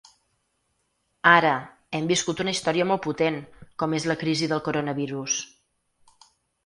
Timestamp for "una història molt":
2.45-3.03